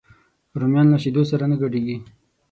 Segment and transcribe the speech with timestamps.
[0.59, 1.97] رومیان له شیدو سره نه ګډېږي